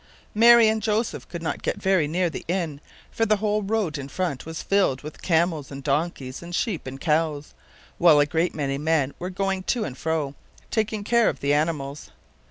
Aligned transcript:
Mary 0.33 0.67
and 0.67 0.81
Joseph 0.81 1.29
could 1.29 1.43
not 1.43 1.61
get 1.61 1.79
very 1.79 2.07
near 2.07 2.27
the 2.27 2.43
inn; 2.47 2.81
for 3.11 3.23
the 3.23 3.35
whole 3.35 3.61
road 3.61 3.99
in 3.99 4.09
front 4.09 4.47
was 4.47 4.63
filled 4.63 5.03
with 5.03 5.21
camels 5.21 5.69
and 5.69 5.83
donkeys 5.83 6.41
and 6.41 6.55
sheep 6.55 6.87
and 6.87 6.99
cows, 6.99 7.53
while 7.99 8.19
a 8.19 8.25
great 8.25 8.55
many 8.55 8.79
men 8.79 9.13
were 9.19 9.29
going 9.29 9.61
to 9.61 9.83
and 9.83 9.95
fro, 9.99 10.33
taking 10.71 11.03
care 11.03 11.29
of 11.29 11.39
the 11.39 11.53
animals. 11.53 12.09